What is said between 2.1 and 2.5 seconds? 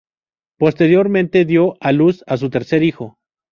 a su